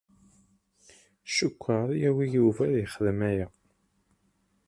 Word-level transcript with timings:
Cukkteɣ 1.35 1.83
ad 1.91 1.97
yagi 2.01 2.27
Yuba 2.35 2.61
ad 2.67 2.73
yexdem 2.79 3.19
aya. 3.29 3.47